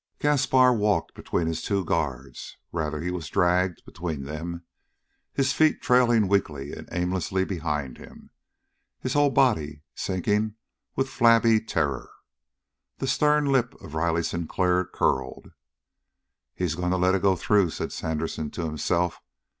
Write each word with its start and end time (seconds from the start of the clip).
Gaspar 0.17 0.73
walked 0.73 1.13
between 1.13 1.45
his 1.45 1.61
two 1.61 1.85
guards. 1.85 2.57
Rather 2.71 3.01
he 3.01 3.11
was 3.11 3.29
dragged 3.29 3.85
between 3.85 4.23
them, 4.23 4.63
his 5.31 5.53
feet 5.53 5.79
trailing 5.79 6.27
weakly 6.27 6.73
and 6.73 6.89
aimlessly 6.91 7.45
behind 7.45 7.99
him, 7.99 8.31
his 8.99 9.13
whole 9.13 9.29
body 9.29 9.83
sinking 9.93 10.55
with 10.95 11.07
flabby 11.07 11.61
terror. 11.63 12.09
The 12.97 13.05
stern 13.05 13.45
lip 13.45 13.75
of 13.79 13.93
Riley 13.93 14.23
Sinclair 14.23 14.85
curled. 14.85 15.51
"He's 16.55 16.73
going 16.73 16.89
to 16.89 16.97
let 16.97 17.13
it 17.13 17.21
go 17.21 17.35
through," 17.35 17.69
said 17.69 17.91
Sandersen 17.91 18.49
to 18.49 18.63
himself. 18.65 19.21